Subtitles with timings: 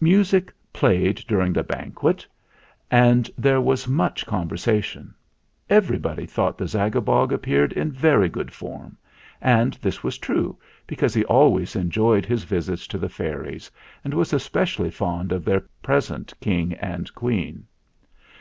[0.00, 2.26] Music played during the banquet,
[2.90, 5.14] and there THE ZAGABOG 117 was much conversation.
[5.70, 8.96] Everybody thought the Zagabog appeared in very good form;
[9.40, 13.70] and this was true, because he always enjoyed his visits to the fairies,
[14.02, 17.68] and was especially fond of their present King and Queen.